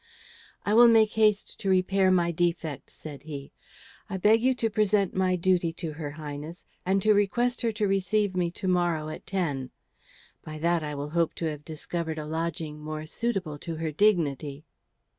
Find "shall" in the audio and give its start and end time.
0.71-0.87